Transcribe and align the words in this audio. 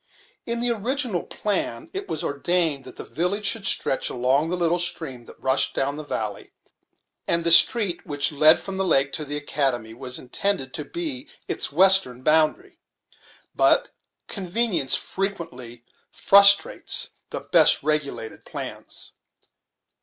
In 0.47 0.61
the 0.61 0.71
original 0.71 1.21
plan 1.21 1.87
it 1.93 2.07
was 2.07 2.23
ordained 2.23 2.85
that 2.85 2.95
the 2.95 3.03
village 3.03 3.45
should 3.45 3.67
stretch 3.67 4.09
along 4.09 4.49
the 4.49 4.57
little 4.57 4.79
stream 4.79 5.25
that 5.25 5.39
rushed 5.39 5.75
down 5.75 5.95
the 5.95 6.03
valley; 6.03 6.53
and 7.27 7.43
the 7.43 7.51
street 7.51 8.03
which 8.03 8.31
led 8.31 8.59
from 8.59 8.77
the 8.77 8.83
lake 8.83 9.13
to 9.13 9.25
the 9.25 9.37
academy 9.37 9.93
was 9.93 10.17
intended 10.17 10.73
to 10.73 10.85
be 10.85 11.27
its 11.47 11.71
western 11.71 12.23
boundary. 12.23 12.79
But 13.53 13.91
convenience 14.27 14.95
frequently 14.95 15.83
frustrates 16.09 17.11
the 17.29 17.41
best 17.41 17.83
regulated 17.83 18.43
plans. 18.43 19.13